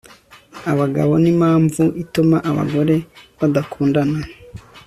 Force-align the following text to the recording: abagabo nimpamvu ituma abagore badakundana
abagabo 0.71 1.13
nimpamvu 1.23 1.83
ituma 2.03 2.37
abagore 2.49 2.95
badakundana 3.39 4.21